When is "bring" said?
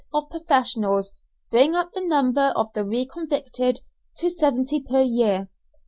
1.51-1.75